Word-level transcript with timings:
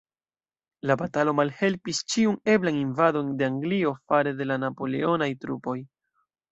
La 0.91 0.95
batalo 1.01 1.33
malhelpis 1.39 2.01
ĉiun 2.13 2.39
eblan 2.55 2.81
invadon 2.81 3.31
de 3.43 3.49
Anglio 3.51 3.95
fare 4.11 4.35
de 4.43 4.53
la 4.53 4.63
napoleonaj 4.67 5.35
trupoj. 5.47 5.81